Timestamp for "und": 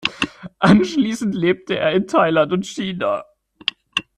2.53-2.65